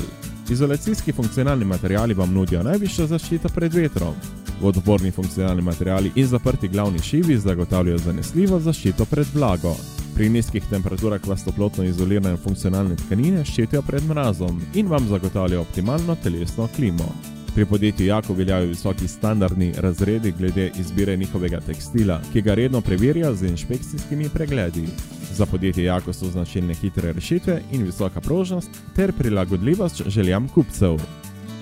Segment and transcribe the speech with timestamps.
[0.50, 4.14] Izolacijski funkcionalni materiali vam nudijo najvišjo zaščito pred vetrom.
[4.62, 9.76] Vodoporni funkcionalni materiali in zaprti glavni šivi zagotavljajo zanesljivo zaščito pred vlago.
[10.16, 16.16] Pri nizkih temperaturah vas toplotno izolirane funkcionalne tkanine ščitijo pred mrazom in vam zagotavljajo optimalno
[16.24, 17.39] telesno klimo.
[17.60, 23.36] Pri podjetju Jako veljajo visoki standardni razredi glede izbire njihovega tekstila, ki ga redno preverjajo
[23.36, 24.88] z inšpekcijskimi pregledi.
[25.32, 30.98] Za podjetje Jako so značilne hitre rešitve in visoka prožnost ter prilagodljivost željam kupcev.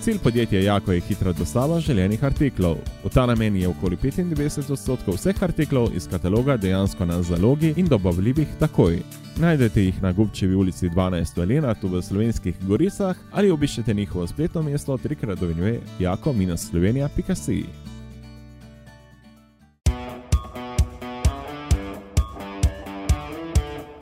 [0.08, 2.78] Cilj podjetja Jako je hitra dostava želenih artiklov.
[3.04, 7.88] V ta namen je okoli 95 odstotkov vseh artiklov iz kataloga dejansko na zalogi in
[7.92, 9.02] dobavljivih takoj.
[9.38, 14.64] Najdete jih na Gubčevi ulici 12 v Lenartu v slovenskih Goricah ali obiščete njihovo spletno
[14.64, 17.66] mesto trikrat dovinjuje jako-slovenija.si.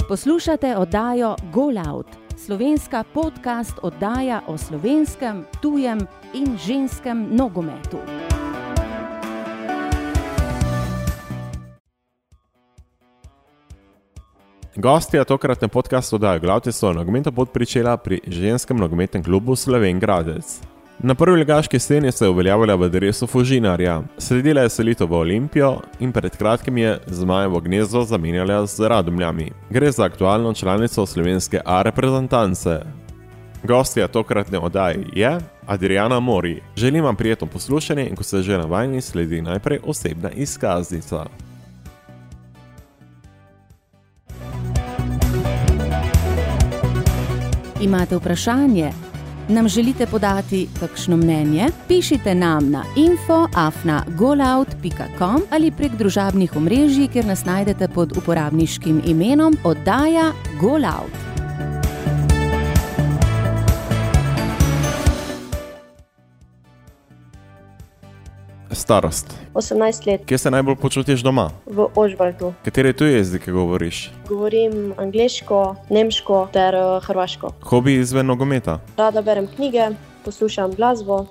[0.08, 2.08] Poslušate oddajo GoLout,
[2.38, 6.00] slovenska podcast oddaja o slovenskem, tujem
[6.34, 8.00] in ženskem nogometu.
[14.76, 20.75] Gostja tokratne podcastu oddaje Glavte so nogometa podpričela pri ženskem nogometnem klubu Sloven Gradec.
[21.00, 25.82] Na prvi ligaški sceni se je uveljavila v drevesu Fužinarja, sledila je selitev v Olimpijo
[26.00, 29.52] in pred kratkim je zmajevo gnezdo zamenjala z Radomljami.
[29.70, 32.80] Gre za aktualno članico slovenske A reprezentance.
[33.64, 36.62] Gostja tokratne oddaje je Adriana Mori.
[36.76, 41.26] Želim vam prijetno poslušanje in ko se že navajeni, sledi najprej osebna izkaznica.
[47.82, 49.15] Imate vprašanje?
[49.50, 51.68] Nam želite podati kakšno mnenje?
[51.88, 60.32] Pišite nam na info.afna.golout.com ali prek družabnih omrežij, kjer nas najdete pod uporabniškim imenom oddaja
[60.62, 61.25] GoLout.
[68.86, 69.34] Starost.
[69.54, 71.50] 18 let Kje se najbolj počutiš doma?
[71.66, 72.54] v Ožbaltu.
[72.66, 74.12] Katere tuje jezike govoriš?
[74.30, 77.50] Govorim angliško, nemško ter eh, hrvaško.
[77.64, 78.80] Hobi izven nogometa.
[78.98, 79.90] Rada berem knjige,
[80.26, 81.26] poslušam glasbo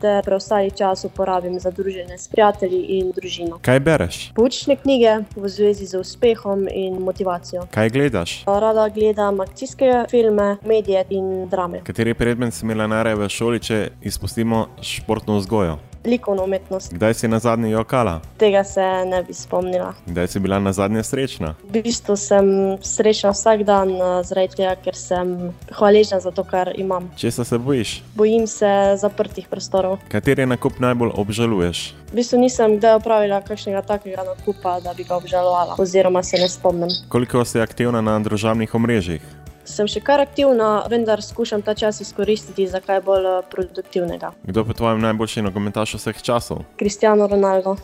[0.00, 3.58] ter preostali čas uporabim za druženje s prijatelji in družino.
[3.62, 4.32] Kaj bereš?
[4.34, 7.62] Poučne knjige v zvezi z uspehom in motivacijo.
[7.70, 8.42] Kaj gledaš?
[8.46, 11.80] Rada gledam akcijske filme, medije in drame.
[11.84, 15.78] Kateri predmet si imela najraje v šoli, če izpustimo športno vzgojo?
[16.08, 16.92] Likovno umetnost.
[16.92, 18.20] Kdaj si na zadnje jokala?
[18.36, 19.92] Tega se ne bi spomnila.
[20.06, 21.54] Kdaj si bila na zadnje srečna?
[21.68, 26.72] V bistvu sem srečna vsak dan, eh, zaradi tega, ker sem hvaležna za to, kar
[26.76, 27.10] imam.
[27.16, 28.02] Česa se bojiš?
[28.14, 29.98] Bojim se zaprtih prostorov.
[30.08, 31.94] Kateri nakup najbolj obžaluješ?
[32.08, 36.48] V bistvu nisem kdaj opravila kakšnega takega nakupa, da bi ga obžalovala, oziroma se ne
[36.48, 36.88] spomnim.
[37.08, 39.20] Koliko si aktivna na družabnih omrežjih?
[39.68, 44.32] Sem še kar aktivna, vendar skušam ta čas izkoristiti za kaj bolj eh, produktivnega.
[44.48, 46.64] Kdo je po tvojem najboljši nogometaš vseh časov?
[46.80, 47.76] Cristiano Ronaldo.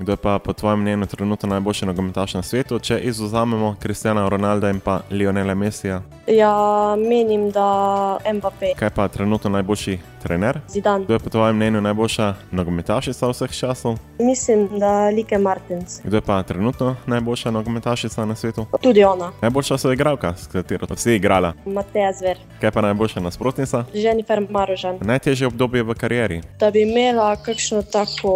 [0.00, 4.70] Kdo je pa po tvojem mnenju trenutno najboljši nogometaš na svetu, če izuzamemo Kristjana Ronalda
[4.70, 6.02] in pa Lionela Messija?
[6.26, 10.60] Ja, menim, da Mbappé, Kaj pa trenutno najboljši trener?
[10.68, 11.04] Zidane.
[11.04, 13.98] Kdo je po tvojem mnenju najboljša nogometašica vseh časov?
[14.18, 16.00] Mislim, da Like Martins.
[16.04, 18.66] Kdo je pa trenutno najboljša nogometašica na svetu?
[18.82, 21.52] Tudi ona, Najboljša so igralka, s katero si igrala.
[21.66, 23.84] Mateja Zver, Kaj pa najboljša nasprotnica?
[23.94, 24.98] Jennifer Marožan.
[25.00, 26.40] Najtežje obdobje v karieri.
[26.60, 28.32] Da bi imela kakšno tako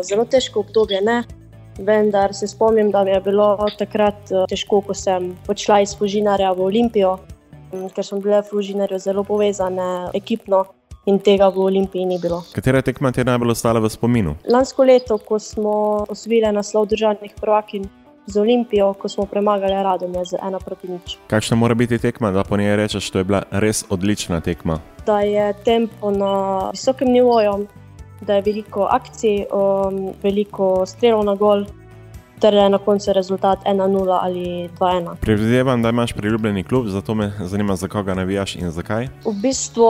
[0.00, 1.18] eh, zelo težko obdobje, ne.
[1.78, 6.50] Vendar se spomnim, da mi je bilo takrat eh, težko, ko sem odšla iz Fužinarja
[6.58, 7.18] v Olimpijo,
[7.72, 10.64] m, ker smo bile v Fužinarju zelo povezane ekipno
[11.08, 12.42] in tega v Olimpiji ni bilo.
[12.52, 14.34] Katera tekma ti je najbolj ostala v spominu?
[14.50, 17.88] Lansko leto, ko smo osvojili naslov državnih prvakin
[18.28, 21.16] z Olimpijo, ko smo premagali Radomlje z ena proti nič.
[21.32, 24.80] Kakšna mora biti tekma, da po njej rečeš, da je bila res odlična tekma?
[25.06, 27.66] Da je tempo na visokem nivoju,
[28.20, 31.64] da je veliko akcij, um, veliko strelov na gol
[32.40, 35.16] ter je na koncu rezultat 1-0 ali 2-1.
[35.20, 39.08] Predvidevam, da imaš priljubljeni klub, zato me zanima, za koga navijaš in zakaj.
[39.24, 39.88] V bistvu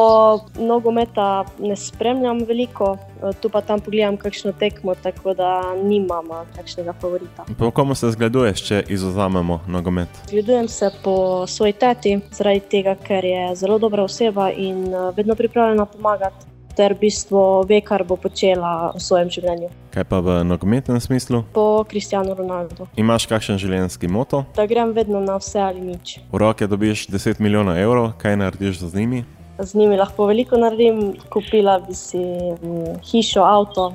[0.59, 2.97] nogometa ne spremljam veliko,
[3.41, 6.27] tu pa tam pogledam kakšno tekmo, tako da nimam
[6.57, 7.45] takšnega favorita.
[7.59, 10.09] Po komu se zgleduješ, če izuzamemo nogomet?
[10.29, 15.35] Zgledujem se po svoji teti, zaradi tega, ker je zelo dobra oseba in eh, vedno
[15.35, 16.58] pripravljena pomagati.
[16.79, 19.67] Ter v bistvu ve, kar bo počela v svojem življenju.
[19.91, 21.41] Kaj pa v nogometnem smislu?
[21.51, 22.87] Po Kristjanu Ronaldu.
[22.95, 24.45] Imaš kakšen življenjski moto?
[24.55, 26.21] Da grem vedno na vse ali nič.
[26.31, 29.25] V roke dobiš 10 milijonov evrov, kaj narediš z njimi?
[29.59, 31.19] Z njimi lahko veliko naredim.
[31.35, 33.91] Kupila bi si mm, hišo, avto,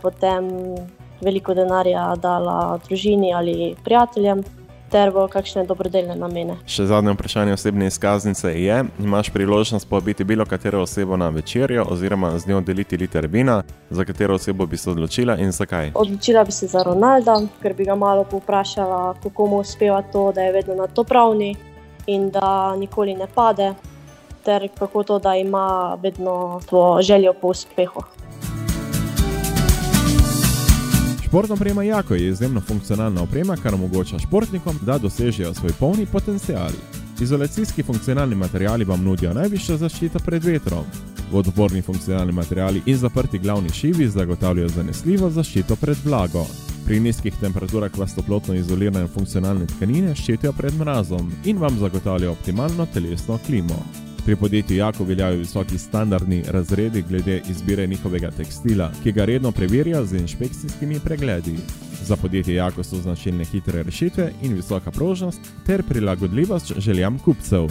[0.00, 0.48] potem
[1.20, 4.40] veliko denarja dala družini ali prijateljem,
[4.92, 6.58] ter v kakšne dobrodelne namene.
[6.68, 12.34] Še zadnje vprašanje osebne izkaznice je: imaš priložnost povabiti bilo katero osebo na večerjo oziroma
[12.38, 15.92] z njo deliti liter vina, za katero osebo bi se odločila in zakaj?
[15.94, 20.42] Odločila bi se za Ronalda, ker bi ga malo povprašala, kako mu uspeva to, da
[20.42, 21.54] je vedno na to pravni
[22.06, 23.72] in da nikoli ne pade,
[24.44, 28.02] ter kako to, da ima vedno to željo po uspehu.
[31.32, 36.70] Športna oprema Jako je izjemno funkcionalna oprema, kar omogoča športnikom, da dosežejo svoj polni potencial.
[37.20, 40.84] Izolacijski funkcionalni materiali vam nudijo najvišjo zaščito pred vetrom.
[41.30, 46.46] Vodoporni funkcionalni materiali in zaprti glavni šivi zagotavljajo zanesljivo zaščito pred vlago.
[46.84, 52.86] Pri nizkih temperaturah vas toplotno izolirane funkcionalne tkanine ščitijo pred mrazom in vam zagotavljajo optimalno
[52.94, 53.84] telesno klimo.
[54.24, 60.06] Pri podjetju Jako veljajo visoki standardni razredi glede izbire njihovega tekstila, ki ga redno preverjajo
[60.06, 61.56] z inšpekcijskimi pregledi.
[62.02, 67.68] Za podjetje Jako so značilne hitre rešitve in visoka prožnost ter prilagodljivost željam kupcev.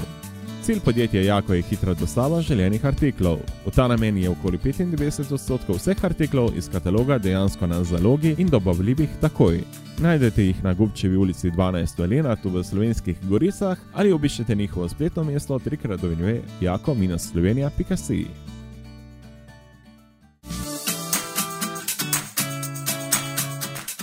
[0.61, 3.39] Cilj podjetja Jako je hitra dostava želenih artiklov.
[3.65, 8.47] V ta namen je okoli 95 odstotkov vseh artiklov iz kataloga dejansko na zalogi in
[8.47, 9.63] dobavljivih takoj.
[9.99, 15.23] Najdete jih na Gubčevi ulici 12 v Lenartu v slovenskih goricah ali obiščete njihovo spletno
[15.23, 18.25] mesto trikrat dovinjuje jako-slovenija.si.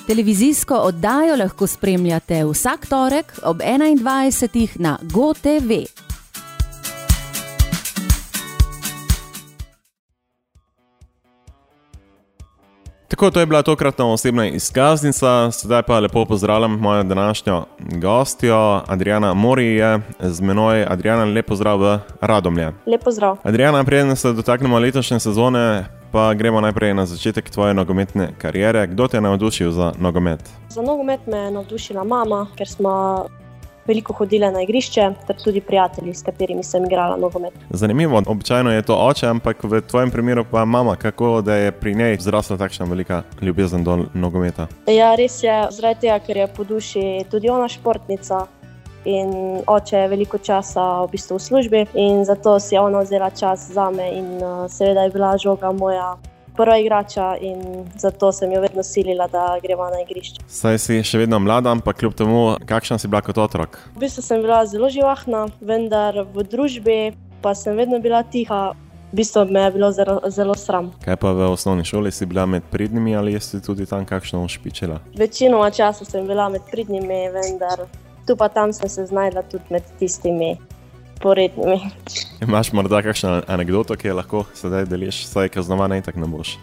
[0.06, 4.68] Televizijsko oddajo lahko spremljate vsak torek ob 21.
[4.78, 6.07] na GoTV.
[13.18, 19.34] Tako, to je bila tokratna osebna izkaznica, sedaj pa lepo pozdravljam mojo današnjo gostjo, Adriana
[19.34, 20.84] Mori je z menoj.
[20.88, 22.72] Adriana, lepo zdrav v Radomlje.
[22.86, 23.36] Lepo zdrav.
[23.42, 28.86] Adriana, preden se dotaknemo letošnje sezone, pa gremo najprej na začetek tvoje nogometne kariere.
[28.86, 30.50] Kdo te je navdušil za nogomet?
[30.68, 33.24] Za nogomet me je navdušila mama, ker smo
[33.88, 37.54] veliko hodile na igrišče, ter tudi prijatelji, s katerimi sem igrala nogomet.
[37.70, 41.94] Zanimivo, običajno je to oče, ampak v tvojem primeru pa mama, kako da je pri
[41.94, 44.68] njej zrasla takšna velika ljubezen do nogometa.
[44.86, 48.46] Ja, res je, zaradi tega, ker je po duši tudi ona športnica.
[49.08, 53.30] In oče je veliko časa v, bistvu v službi, in zato si je ona vzela
[53.30, 56.16] čas za me, in seveda je bila žoga moja
[56.58, 60.42] prva igrača, in zato sem jo vedno silila, da gremo na igrišče.
[60.50, 63.78] Saj si še vedno mlada, ampak kljub temu, kakšna si bila kot otrok?
[63.94, 66.98] V bistvu sem bila zelo živahna, vendar v družbi
[67.42, 68.74] pa sem vedno bila tiha.
[69.12, 70.90] V bistvu me je bilo zelo, zelo sram.
[71.04, 74.98] Kaj pa v osnovni šoli si bila med pridnimi ali si tudi tam kakšno špičila?
[75.16, 77.86] Večinoma časa sem bila med pridnimi, vendar
[78.28, 80.58] tu pa tam sem se znašla tudi med tistimi
[81.20, 81.80] porednimi.
[82.42, 86.58] Imaš morda kakšno anegdoto, ki jo lahko sedaj deliš, saj kaznovana in tako ne boš?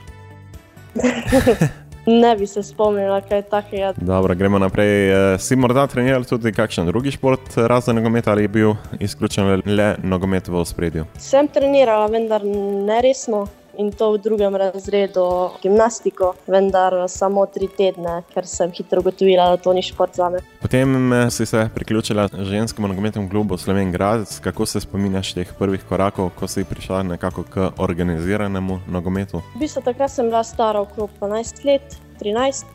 [2.08, 3.94] Ne bi se spomnila kaj takega.
[3.98, 5.34] Dobro, gremo naprej.
[5.34, 9.96] Eh, Si morda treniral tudi kakšen drugi šport, razen nogometa, ali je bil izključen le
[10.04, 11.06] nogomet v ospredju?
[11.18, 12.46] Sem trenirala, vendar
[12.86, 13.48] ne resno.
[13.78, 19.58] In to v drugem razredu gimnastiko, vendar samo tri tedne, ker sem hitro ugotovila, da
[19.58, 20.40] to ni šport za me.
[20.62, 24.40] Potem eh, si se priključila ženskemu nogometnemu klubu Sloven Gradec.
[24.40, 29.42] Kako se spominjaš teh prvih korakov, ko si prišla nekako k organiziranemu nogometu?
[29.56, 32.66] V bistvu takrat sem bila stara okrog 12 let, 13.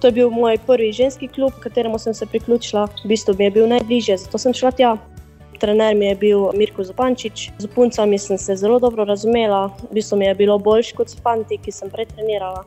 [0.00, 2.86] To je bil moj prvi ženski klub, kateremu sem se priključila.
[3.04, 4.96] V bistvu mi je bil najbližje, zato sem šla tja.
[5.60, 10.18] Trener mi je bil Mirko Zupančič, z puncami sem se zelo dobro razumela, v bistvu
[10.18, 12.64] mi je bilo boljš kot s fanti, ki sem prej trenirala.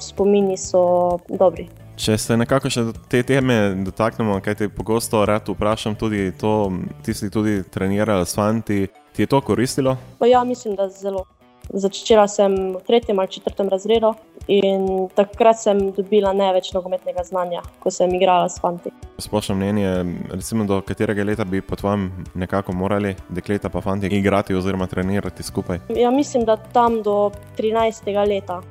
[0.00, 1.68] Spomini so dobri.
[1.94, 3.54] Če se nekako še te teme
[3.86, 6.72] dotaknemo, kaj te pogosto rad vprašam, tudi to,
[7.06, 9.94] ti si tudi trenirala s fanti, ti je to koristilo?
[10.18, 11.28] Pa ja, mislim, da zelo.
[11.70, 14.10] Začela sem v tretjem ali četrtem razredu
[14.48, 18.92] in takrat sem dobila največ nogometnega znanja, ko sem igrala s fanti.
[19.18, 19.90] Splošno mnenje,
[20.30, 25.42] recimo do katerega leta bi po tvojem nekako morali dekleta pa fanti igrati oziroma trenirati
[25.42, 25.78] skupaj?
[25.96, 28.28] Ja, mislim, da tam do 13.
[28.28, 28.62] leta.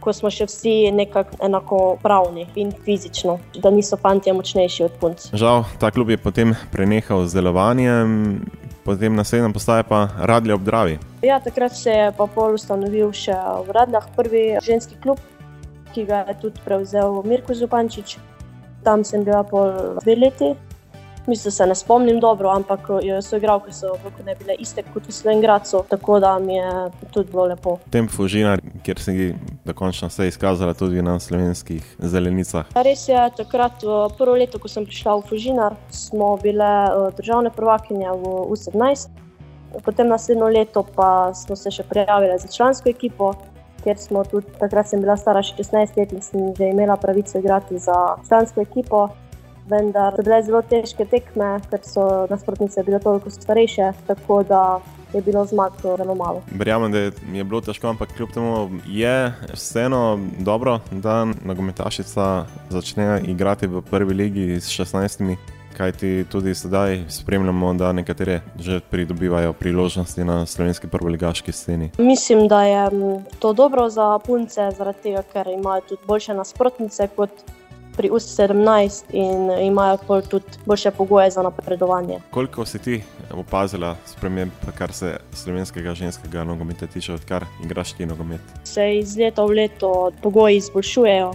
[0.00, 5.26] ko smo še vsi nekako enakopravni in fizično, da niso fanti močnejši od punc.
[5.36, 8.14] Žal, ta klub je potem prenehal z delovanjem,
[8.90, 10.98] potem naslednja postaja pa Radlja ob Dravi.
[11.22, 15.22] Ja, takrat se je pa pol ustanovil še v Radljah prvi ženski klub,
[15.94, 18.18] ki ga je tudi prevzel Mirko Zupančič.
[18.82, 20.50] Tam sem bila pol dve leti.
[21.26, 22.80] Mislim, se ne spomnim dobro, ampak
[23.22, 25.46] so igralke so ne bile iste kot v Slovenki,
[25.88, 27.78] tako da mi je tudi bilo lepo.
[27.90, 29.34] Tem Fužinar, kjer si
[29.64, 32.66] dokončno se izkazala tudi na slovenskih zelenicah.
[32.74, 33.84] Res je, takrat,
[34.18, 36.72] prvo leto, ko sem prišla v Fužinar, smo bile
[37.16, 39.08] državne prvakinje v U17.
[39.84, 43.34] Potem naslednjo leto pa smo se še prijavili za člansko ekipo.
[43.84, 47.78] Ker smo tudi takrat, sem bila stara 16 let in sem že imela pravico igrati
[47.78, 49.08] za člansko ekipo
[49.70, 54.64] vendar so bile zelo težke tekme, ker so nasprotnice bile toliko starejše, tako da
[55.14, 56.42] je bilo zmag zelo malo.
[56.50, 63.66] Verjamem, da je bilo težko, ampak kljub temu je vseeno dobro, da nogometašica začne igrati
[63.66, 65.36] v prvi ligi s 16.
[65.76, 71.90] Kaj ti tudi sedaj spremljamo, da nekatere že pridobivajo priložnosti na slovenski prvoligaški sceni?
[71.98, 72.90] Mislim, da je
[73.38, 77.30] to dobro za punce, zaradi tega, ker imajo tudi boljše nasprotnice kot
[77.96, 82.20] pri U17 in imajo tudi boljše pogoje za napredovanje.
[82.30, 83.02] Koliko si ti
[83.34, 88.40] opazila sprememb, kar se slovenskega ženskega nogometa tiče, odkar igraš ti nogomet?
[88.64, 91.32] Se iz leta v leto pogoji izboljšujejo.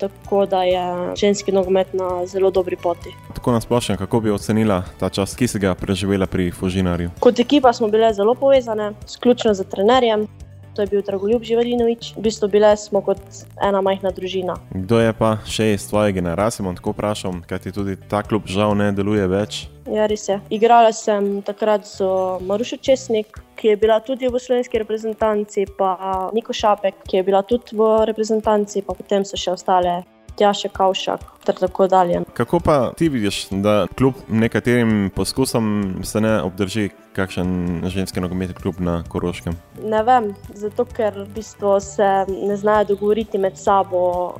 [0.00, 3.10] Tako da je ženski nogomet na zelo dobri poti.
[3.34, 7.10] Tako nasplošno, kako bi ocenila ta čas, ki si ga preživela pri Fužinarju?
[7.20, 10.26] Kot ekipa smo bile zelo povezane, sključno z trenerjem
[10.74, 12.14] to je bil Dragoljub Živalinovič.
[12.16, 13.20] V bistvu bile smo kot
[13.62, 14.56] ena majhna družina.
[14.74, 18.46] Kdo je pa še iz tvoje generacije, bom tako vprašal, kaj ti tudi ta klub
[18.50, 19.66] žal ne deluje več?
[19.90, 20.38] Ja, res je.
[20.54, 22.06] Igrala sem takrat z
[22.46, 27.42] Marušo Česnik, ki je bila tudi v slovenski reprezentanci, pa Niko Šapek, ki je bila
[27.42, 30.00] tudi v reprezentanci, pa potem so še ostale
[30.40, 32.20] Tjaša Kavšak ter tako dalje.
[32.32, 38.74] Kako pa ti vidiš, da kljub nekaterim poskusom se ne obdrži kakšen ženski nogometni klub
[38.78, 39.56] na Koroškem?
[39.84, 44.34] Ne vem, zato ker v bistvu se ne znajo dogovoriti med sabo.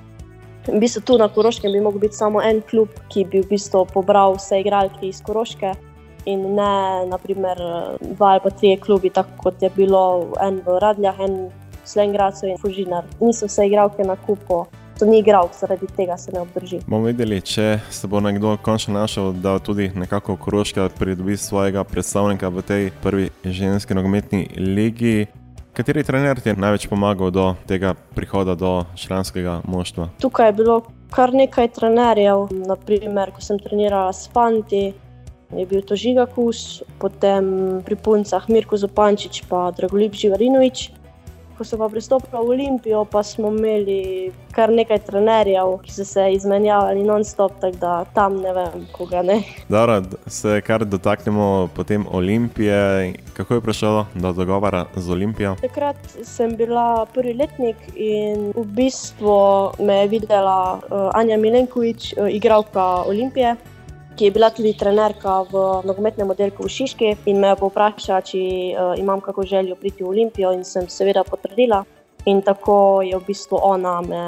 [0.69, 3.85] V bistvu tu na Koroškem bi lahko bil samo en klub, ki bi v bistvu
[3.93, 5.75] pobral vse igralke iz Koroške.
[6.29, 6.73] In ne,
[7.09, 7.61] naprimer,
[8.01, 12.49] dva ali pa tri klubi, tako kot je bilo en v Radljah, en v Slengradu
[12.49, 13.09] in Fužinar.
[13.21, 14.67] Niso vse igralke na kupu
[15.01, 16.83] to ni igral, zaradi tega se ne obdrži.
[16.87, 22.49] Bomo videli, če se bo nekdo končno našel, da tudi nekako Koroška pridobi svojega predstavnika
[22.49, 25.27] v tej prvi ženski nogometni ligi.
[25.73, 30.11] Kateri trener ti je največ pomagal do tega prihoda do članskega moštva?
[30.21, 34.91] Tukaj je bilo kar nekaj trenerjev, naprimer, ko sem trenirala s Fanti.
[35.57, 41.00] Je bil to Žiga Kus, potem pri puncah Mirko Zopančič in Dragolip Živarinovič
[41.61, 46.25] ko so pa pristopili v Olimpijo, pa smo imeli kar nekaj trenerjev, ki so se
[46.33, 49.43] izmenjavali non-stop, tako da tam ne vem, koga ne.
[49.69, 53.13] Dobro, se kar dotaknemo potem Olimpije.
[53.37, 55.57] Kako je prišlo do dogovora z Olimpijo?
[55.61, 59.37] Takrat sem bila prvi letnik in v bistvu
[59.85, 63.57] me je videla uh, Anja Milenkovič, uh, igralka Olimpije
[64.21, 68.93] ki je bila tudi trenerka v nogometnem oddelku v Šiški in me povprašala, če uh,
[69.01, 71.87] imam kako željo priti v Olimpijo, in sem seveda potrdila.
[72.29, 74.25] In tako je v bistvu ona me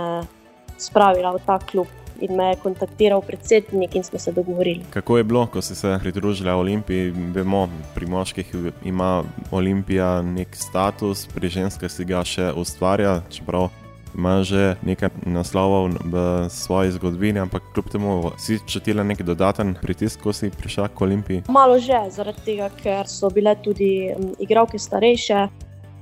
[0.81, 1.93] spravila v ta klub.
[2.25, 4.87] In me je kontaktiral predsednik, in smo se dogovorili.
[4.97, 7.13] Kako je bilo, ko si se pridružila Olimpiji?
[7.35, 8.49] Vemo, pri moških
[8.89, 9.21] ima
[9.51, 13.69] Olimpija nek status, pri ženskah si ga še ustvarja, čeprav
[14.15, 16.15] ima že nekaj naslovov v
[16.51, 21.43] svoji zgodovini, ampak kljub temu si čutila neki dodaten pritisk, ko si prišla k Olimpiji?
[21.49, 25.49] Malo že, zaradi tega, ker so bile tudi igralke starejše.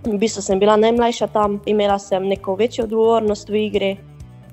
[0.07, 3.93] V bistvu sem bila najmlajša tam, imela sem neko večjo odgovornost v igri.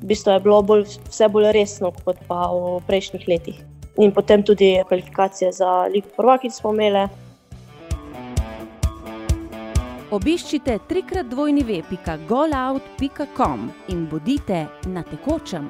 [0.02, 3.58] V bistvu je bilo bolj, vse bolj resno kot pa v prejšnjih letih.
[3.98, 7.08] In potem tudi kvalifikacije za Ligo Prvakic smo imeli.
[10.12, 15.68] Obiščite trikrat dvojni web.golout.com in bodite na tekočem.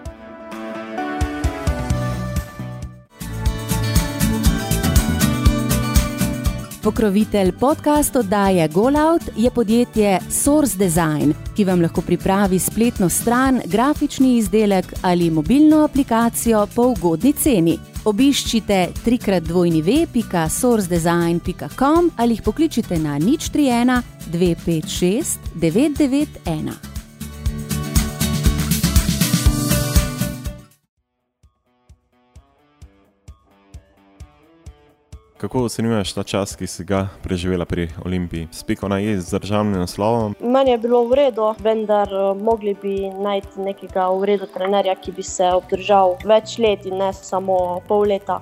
[6.83, 14.37] Pokrovitelj podcast oddaje GoLout je podjetje Source Design, ki vam lahko pripravi spletno stran, grafični
[14.37, 17.79] izdelek ali mobilno aplikacijo po ugodni ceni.
[18.07, 26.96] Obiščite trikrat dvojni web.sourcedesign.com ali jih pokličite na nič 31 256 991.
[35.37, 38.47] Kako ocenjuješ ta čas, ki si ga preživela pri Olimpiji?
[38.51, 40.33] Spiko na je z državnim naslovom?
[40.41, 45.13] Meni je bilo v redu, vendar uh, mogli bi najti nekega v redu trenerja, ki
[45.13, 48.41] bi se obdržal več let in ne samo pol leta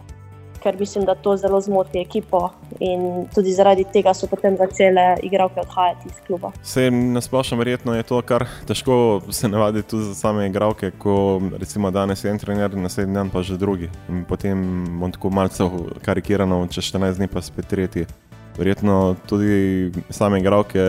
[0.66, 5.62] ker mislim, da to zelo zmoti ekipo in tudi zaradi tega so potem začele igralke
[5.62, 6.52] odhajati iz kluba.
[6.64, 11.42] Se na splošno verjetno je to kar težko se navaditi tudi za same igralke, ko
[11.60, 13.90] recimo danes je en trener, naslednji dan pa že drugi.
[14.10, 15.70] In potem bom tako malce
[16.02, 18.08] karikirano, če 14 dni pa spet tretji.
[18.58, 20.82] Verjetno tudi same igralke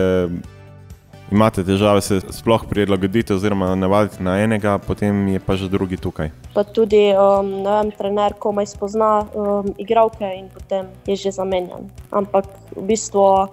[1.31, 6.31] imate težave se sploh prilagoditi oziroma navaditi na enega, potem je pa že drugi tukaj.
[6.53, 11.89] Pa tudi um, vem, trener komaj spozna um, igralke in potem je že zamenjan.
[12.11, 13.47] Ampak v bistvu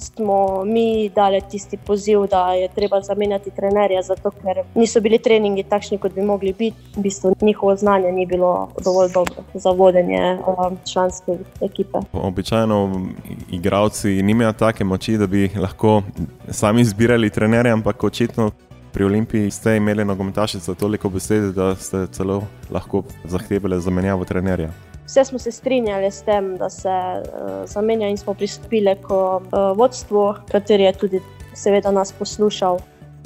[0.00, 5.62] smo mi dali tisti poziv, da je treba zamenjati trenerja, zato ker niso bili treningi
[5.62, 6.76] takšni, kot bi mogli biti.
[6.96, 11.98] V bistvu njihovo znanje ni bilo dovolj dobro za vodenje um, članske ekipe.
[12.12, 13.06] Običajno
[13.50, 16.02] igravci nimajo take moči, da bi lahko
[16.50, 18.50] sami izbirali trenerja, ampak očitno.
[18.92, 24.70] Pri Olimpiji ste imeli nogometašice toliko besede, da ste celo lahko zahtevali zamenjavo trenerja.
[25.10, 29.42] Vse smo se strinjali s tem, da se uh, zamenja in smo pristopili k uh,
[29.76, 31.20] vodstvu, kateri je tudi
[31.54, 32.78] seveda nas poslušal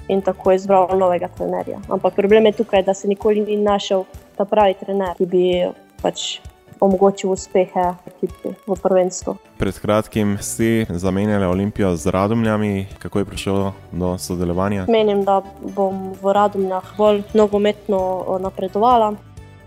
[0.08, 1.80] in tako izbral novega trenerja.
[1.88, 4.04] Ampak problem je tukaj, da se nikoli ni našel
[4.36, 5.44] ta pravi trener, ki bi
[6.02, 6.40] pač
[6.80, 9.36] omogočil uspehe ekipi v prvenstvu.
[9.58, 12.86] Pred kratkim si zamenjali Olimpijo z Radomljami.
[12.98, 14.86] Kako je prišlo do sodelovanja?
[14.88, 19.12] Menim, da bom v Radomljah bolj nogometno napredovala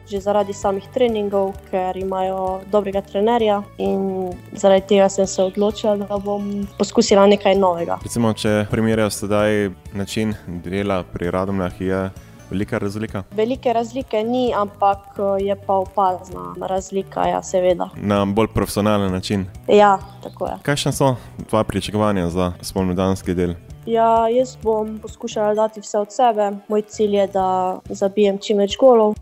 [0.10, 6.18] že zaradi samih treningov, ker imajo dobrega trenerja in zaradi tega sem se odločila, da
[6.18, 8.00] bom poskusila nekaj novega.
[8.04, 12.02] Recimo, če primerjajo sedaj način dela pri Radomljah, je
[12.50, 13.24] velika razlika?
[13.32, 17.90] Velike razlike ni, ampak je pa opazna razlika, ja, seveda.
[17.96, 19.46] Na bolj profesionalen način.
[19.68, 20.58] Ja, tako je.
[20.64, 21.16] Kakšne so
[21.50, 23.54] tvoje pričakovanja za spomladanski del?
[23.86, 26.52] Ja, jaz bom poskušala dati vse od sebe.
[26.68, 29.16] Moj cilj je, da zabijem čim več golov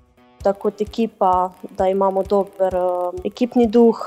[0.45, 4.05] da kot ekipa, da imamo dober uh, ekipni duh,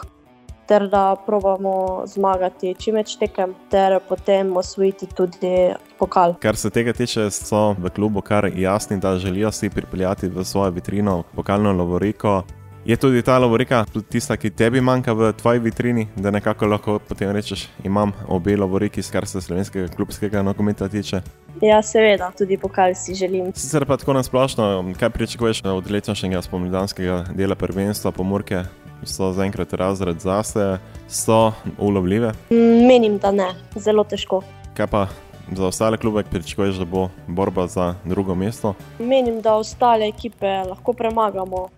[0.69, 5.55] ter da pravimo zmagati čim več tekem, ter potem osvojiti tudi
[5.99, 6.37] pokal.
[6.43, 10.77] Kar se tega tiče, so v klubu kar jasni, da želijo si pripeljati v svojo
[10.77, 12.43] vitrino pokalno Lovoriko.
[12.85, 17.31] Je tudi ta Lovorika, tista, ki tebi manjka v tvoji vitrini, da nekako lahko potem
[17.35, 21.21] rečeš, imam obe Lovoriki, kar se slovenskega klubskega nogometa tiče.
[21.63, 23.53] Ja, seveda, tudi pokal si želim.
[23.55, 28.63] Sicer pa tako nasplošno, kaj pričakuješ od letošnjega spomladanskega dela prvenstva, pomorke
[29.03, 32.33] so zaenkrat razred zase, so ulovljive?
[32.51, 34.43] Mm, menim, da ne, zelo težko.
[34.77, 35.07] Kaj pa
[35.53, 38.75] za ostale klube, pričakuješ, da bo borba za drugo mesto?
[38.99, 41.69] Menim, da ostale ekipe lahko premagamo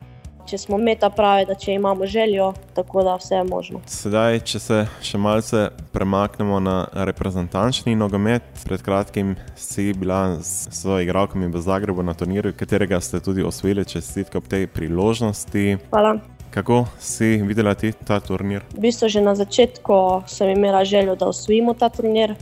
[0.51, 3.81] če smo meta pravi, da če imamo željo, tako da vse je možno.
[3.87, 11.07] Sedaj, če se še malce premaknemo na reprezentančni nogomet, pred kratkim si bila s svojimi
[11.07, 15.79] igralkami v Zagrebu na turnirju, katerega ste tudi osvojili, čestitke ob tej priložnosti.
[15.93, 16.19] Hvala.
[16.51, 18.67] Kako si videla ti ta turnir?
[18.75, 22.35] V bistvu že na začetku sem imela željo, da osvojimo ta turnir.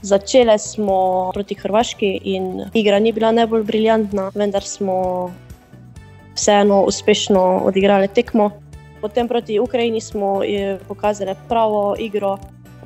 [0.00, 5.28] Začeli smo proti Hrvaški in igra ni bila najbolj briljantna, vendar smo
[6.40, 8.50] vseeno uspešno odigrali tekmo.
[9.00, 10.40] Potem proti Ukrajini smo
[10.88, 12.38] pokazali pravo igro.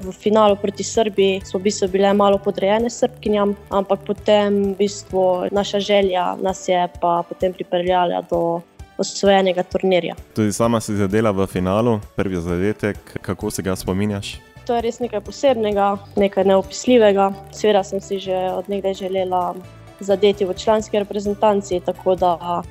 [0.03, 5.47] V finalu proti Srbiji smo v bistvu bile malo podrejene srbkinjam, ampak potem v bistvu
[5.55, 8.61] naša želja nas je pa potem pripeljala do
[8.99, 10.14] osvojenega turnirja.
[10.35, 14.40] Tudi sama si zadela v finalu, prvi zadetek, kako se ga spominjaš?
[14.67, 17.31] To je res nekaj posebnega, nekaj neopisljivega.
[17.53, 19.55] Seveda sem si že od nekdaj želela
[20.01, 22.62] zadeti v članski reprezentanci, tako da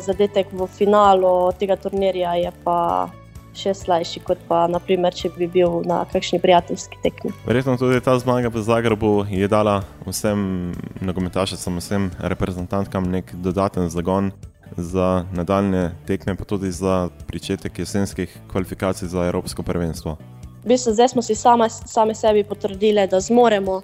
[0.00, 3.08] zadetek v finalu tega turnirja je pa
[3.56, 7.32] še slajši, kot pa naprimer, če bi bil na kakšni prijateljski tekmi.
[7.46, 10.70] Verjetno tudi ta zmaga v Zagrebu je dala vsem
[11.02, 14.32] nogometašem, vsem reprezentantkam nek dodaten zagon.
[14.78, 20.14] Za nadaljne tekme, pa tudi za začetek jesenskih kvalifikacij za Evropsko prvenstvo.
[20.62, 23.80] V bistvu, zdaj smo si same, same sebi potrdili, da zmoremo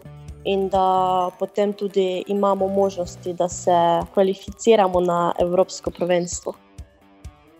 [0.46, 6.54] in da potem tudi imamo možnosti, da se kvalificiramo na Evropsko prvenstvo.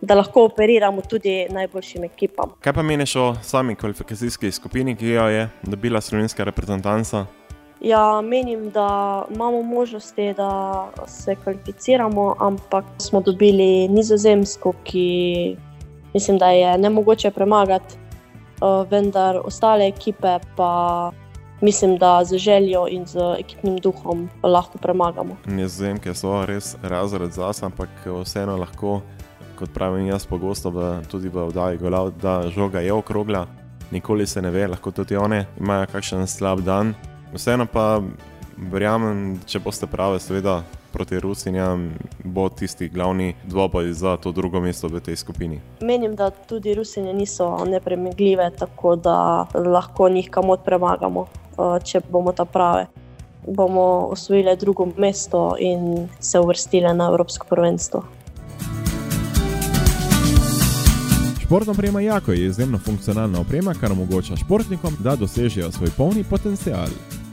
[0.01, 2.53] Da lahko operiramo tudi najboljšim ekipam.
[2.61, 7.25] Kaj pa meniš o sami kvalifikacijski skupini, ki jo je dobila slovenska reprezentanca?
[7.81, 15.57] Ja, menim, da imamo možnosti, da se kvalificiramo, ampak smo dobili Nizozemsko, ki
[16.13, 21.11] mislim, da je ne mogoče premagati, eh, vendar ostale ekipe pa
[21.61, 25.37] mislim, da z željo in z ekipnim duhom lahko premagamo.
[25.45, 27.89] Nizozemke so res razred zase, ampak
[28.23, 29.01] vseeno lahko
[29.57, 33.47] kot pravim jaz pogosto v, tudi v oddaji Golav, da žoga je okrogla,
[33.91, 36.93] nikoli se ne ve, lahko tudi one imajo kakšen slab dan.
[37.33, 38.01] Vseeno pa
[38.57, 40.61] verjamem, če boste prave, seveda
[40.93, 41.89] proti Rusinjam,
[42.23, 45.59] bo tisti glavni dvoboj za to drugo mesto v tej skupini.
[45.81, 51.27] Menim, da tudi Rusinje niso nepremagljive, tako da lahko njih kamot premagamo,
[51.83, 52.87] če bomo ta prave.
[53.47, 58.03] Bomo osvojili drugo mesto in se uvrstili na Evropsko prvenstvo.
[61.47, 66.87] Športna oprema Jako je izjemno funkcionalna oprema, kar omogoča športnikom, da dosežejo svoj polni potencial.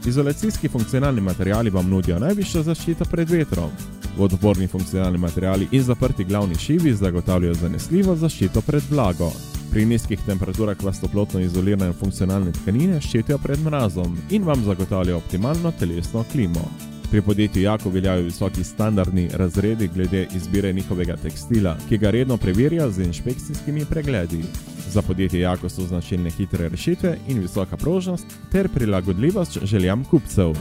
[0.05, 3.69] Izolacijski funkcionalni materiali vam nudijo najvišjo zaščito pred vetrom.
[4.17, 9.31] Vodoporni funkcionalni materiali in zaprti glavni šivi zagotavljajo zanesljivo zaščito pred vlago.
[9.75, 15.71] Pri nizkih temperaturah vas toplotno izolirane funkcionalne tkanine ščitijo pred mrazom in vam zagotavljajo optimalno
[15.79, 16.63] telesno klimo.
[17.11, 22.91] Pri podjetju Jako veljajo visoki standardni razredi glede izbire njihovega tekstila, ki ga redno preverjajo
[22.91, 24.43] z inšpekcijskimi pregledi.
[24.87, 30.55] Za podjetje Jako so značilne hitre rešitve in visoka prožnost ter prilagodljivost željam kupcev.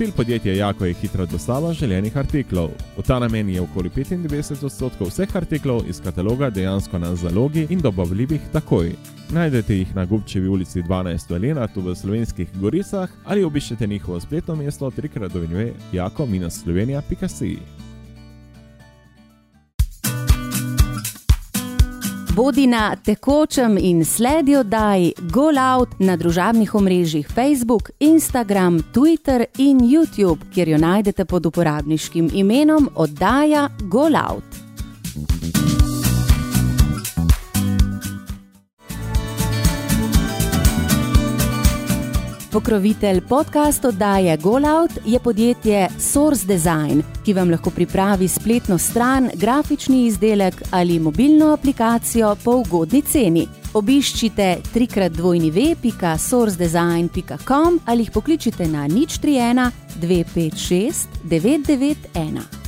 [0.00, 2.68] Cilj podjetja Jako je hitra dostava željenih artiklov.
[2.96, 7.80] V ta namen je okoli 95 odstotkov vseh artiklov iz kataloga dejansko na zalogi in
[7.80, 8.94] dobavljivih takoj.
[9.30, 14.56] Najdete jih na Gubčevi ulici 12 v Lenartu v slovenskih Goricah ali obiščete njihovo spletno
[14.56, 17.79] mesto trikrat dovinjuje jako-slovenija.com.
[22.40, 29.80] Bodi na tekočem in sledi oddaji Go Out na družabnih omrežjih Facebook, Instagram, Twitter in
[29.84, 35.79] YouTube, kjer jo najdete pod uporabniškim imenom oddaja Go Out.
[42.52, 50.06] Pokrovitelj podcast oddaje GoLout je podjetje Source Design, ki vam lahko pripravi spletno stran, grafični
[50.06, 53.48] izdelek ali mobilno aplikacijo po ugodni ceni.
[53.74, 60.92] Obiščite trikrat dvojni web.sourcedesign.com ali jih pokličite na nič 31 256
[61.24, 62.59] 991.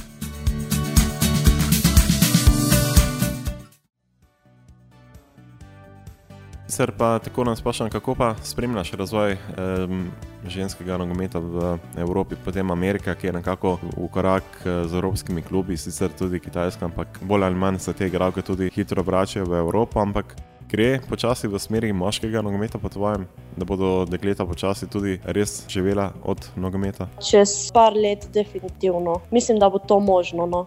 [6.72, 10.06] Sicer pa tako nas sprašujem, kako pa spremljaš razvoj um,
[10.48, 15.76] ženskega nogometa v Evropi, potem Amerika, ki je nekako v korak eh, z evropskimi klubi,
[15.76, 20.00] sicer tudi Kitajska, ampak bolj ali manj se te igralke tudi hitro vračajo v Evropo,
[20.00, 20.32] ampak
[20.70, 26.08] gre počasi v smeri moškega nogometa, po tvojem, da bodo dekleta počasi tudi res živela
[26.24, 27.10] od nogometa?
[27.20, 29.20] Čez par let, definitivno.
[29.30, 30.46] Mislim, da bo to možno.
[30.46, 30.66] No?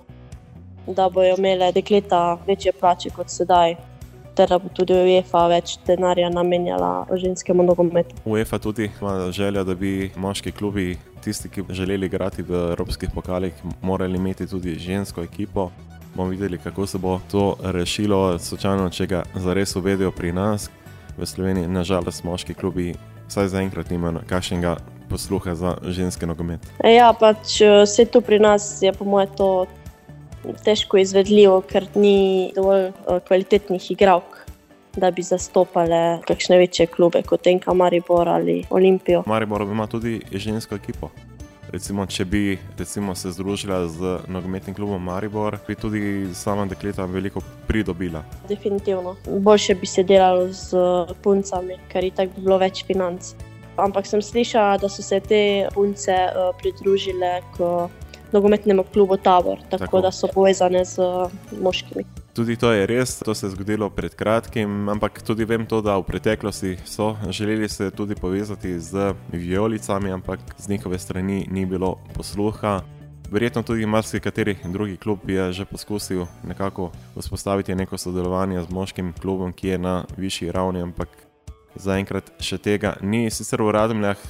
[0.86, 3.95] Da bojo imele dekleta večje plače kot sedaj
[4.36, 8.16] ter da bo tudi UEFA več denarja namenjala ženskemu nogometu.
[8.26, 13.54] UEFA tudi ima željo, da bi moški klubi, tisti, ki želeli igrati v evropskih pokalih,
[13.82, 15.72] morali imeti tudi žensko ekipo.
[16.16, 20.70] Bomo videli, kako se bo to rešilo, sočasno, če ga zares uvedijo pri nas.
[21.18, 22.94] V Sloveniji, nažalost, moški klubi,
[23.28, 24.76] vsaj zaenkrat, nimajo kakšnega
[25.10, 26.60] posluha za ženske nogomet.
[26.84, 29.50] Ja, pač vse eh, to pri nas je, po mojem, to
[30.64, 34.42] težko izvedljivo, ker ni dovolj uh, kvalitetnih igralk,
[34.96, 39.24] da bi zastopale kakšne večje klube kot Enka, Maribor ali Olimpijo.
[39.26, 41.10] Maribor ima tudi žensko ekipo.
[41.72, 47.42] Recimo, če bi recimo, se združila z nogometnim klubom Maribor, bi tudi sama dekleta veliko
[47.68, 48.22] pridobila.
[48.48, 49.16] Definitivno.
[49.26, 50.78] Boljše bi se delalo z
[51.24, 53.34] puncami, ker je tako bi bilo več financ.
[53.76, 57.74] Ampak sem slišala, da so se te punce uh, pridružile k
[58.36, 62.06] nogometnemu klubu Tabor, tako, tako da so povezane z uh, moškimi.
[62.36, 65.96] Tudi to je res, to se je zgodilo pred kratkim, ampak tudi vem to, da
[65.98, 71.96] v preteklosti so želeli se tudi povezati z vijolicami, ampak z njihove strani ni bilo
[72.14, 72.82] posluha.
[73.32, 79.54] Verjetno tudi marsikateri drugi klub je že poskusil nekako vzpostaviti neko sodelovanje z moškim klubom,
[79.54, 81.10] ki je na višji ravni, ampak
[81.76, 83.26] zaenkrat še tega ni.
[83.32, 84.22] Sicer v Radmljah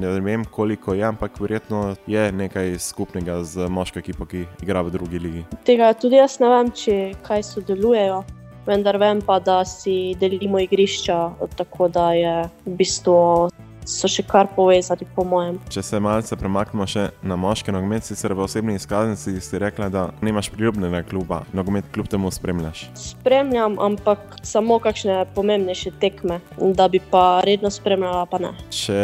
[0.00, 4.94] ne vem, koliko je, ampak verjetno je nekaj skupnega z moško ekipo, ki igra v
[4.94, 5.42] drugi ligi.
[5.68, 8.22] Tega tudi jaz ne vem, če kaj sodelujejo.
[8.66, 11.18] Vendar vem pa, da si delimo igrišča,
[11.58, 12.34] tako da je
[12.66, 13.50] v bistvu
[13.88, 15.58] so še kar povezani, po mojem.
[15.72, 20.08] Če se malce premaknemo še na moški nogomet, sicer v osebni izkaznici si rekla, da
[20.24, 22.86] nimaš priljubljenega kluba, nogomet kljub temu spremljaš.
[22.98, 28.54] Spremljam, ampak samo kakšne pomembnejše tekme, da bi pa redno spremljala, pa ne.
[28.72, 29.00] Če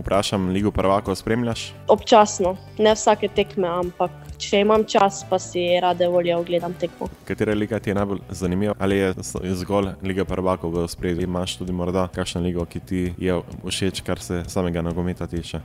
[0.00, 1.72] vprašam, Ligo Prvako spremljaš?
[1.88, 7.08] Občasno, ne vsake tekme, ampak če imam čas, pa si rade volje ogledam tekmo.
[7.26, 8.74] Katera liga ti je najbolj zanimiva?
[8.78, 9.14] Ali je
[9.62, 11.22] zgolj Liga Prvako v spredju?
[11.26, 15.60] Imaš tudi morda kakšno ligo, ki ti je všeč, kar se samega nogometa tiče?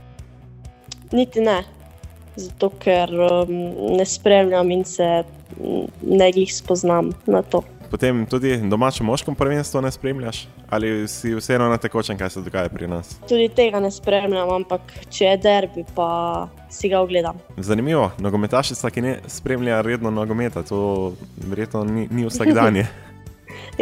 [1.12, 1.62] Niti ne.
[2.36, 3.50] zato ker um,
[3.96, 5.22] ne spremljam in se
[6.02, 7.62] ne jih spoznam na to.
[7.90, 12.68] Potem tudi domače moško prvenstvo ne spremljaš, ali si vseeno na tekočem, kaj se dogaja
[12.68, 13.16] pri nas?
[13.28, 17.38] Tudi tega ne spremljam, ampak če je derbi, pa si ga ogledam.
[17.56, 22.82] Zanimivo, nogometašica, ki ne spremlja redno nogometa, to verjetno ni, ni vsak dan.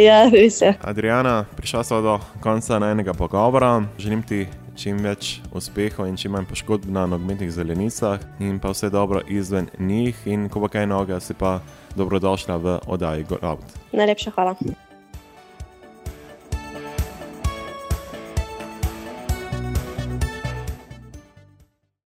[0.08, 0.74] ja, res je.
[0.82, 3.82] Adriana, prišla smo do konca enega pogovora.
[3.98, 8.90] Želim ti čim več uspehov in čim manj poškodb na nogometnih zelenicah, in pa vse
[8.90, 10.16] dobro izven njih.
[10.26, 11.60] In ko bo kaj noga, si pa
[11.96, 13.64] dobrodošla v oddaji Go Out.
[13.92, 14.54] Najlepša hvala.